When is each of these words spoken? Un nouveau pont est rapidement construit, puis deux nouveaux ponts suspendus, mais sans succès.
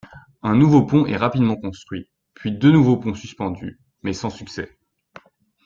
Un 0.41 0.55
nouveau 0.55 0.83
pont 0.83 1.05
est 1.05 1.15
rapidement 1.15 1.57
construit, 1.57 2.09
puis 2.33 2.51
deux 2.51 2.71
nouveaux 2.71 2.97
ponts 2.97 3.13
suspendus, 3.13 3.79
mais 4.01 4.13
sans 4.13 4.31
succès. 4.31 4.75